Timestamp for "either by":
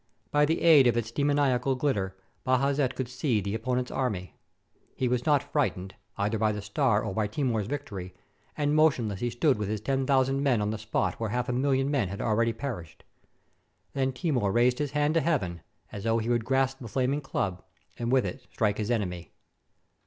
6.17-6.53